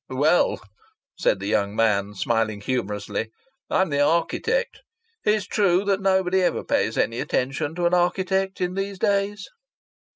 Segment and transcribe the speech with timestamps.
[0.09, 0.59] "Well,"
[1.15, 3.29] said the young man, smiling humorously,
[3.69, 4.79] "I'm the architect.
[5.25, 9.47] It's true that nobody ever pays any attention to an architect in these days."